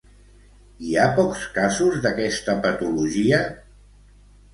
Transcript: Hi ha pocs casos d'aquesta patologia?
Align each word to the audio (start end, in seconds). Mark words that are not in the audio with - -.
Hi 0.85 0.93
ha 0.95 1.03
pocs 1.19 1.43
casos 1.57 1.99
d'aquesta 2.05 2.55
patologia? 2.65 3.43